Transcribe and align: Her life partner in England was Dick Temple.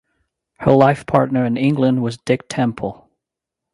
Her 0.57 0.71
life 0.71 1.05
partner 1.05 1.45
in 1.45 1.57
England 1.57 2.01
was 2.01 2.17
Dick 2.17 2.49
Temple. 2.49 3.07